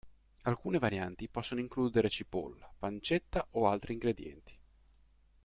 [0.45, 4.57] Alcune varianti possono includere cipolla, pancetta o altri ingredienti.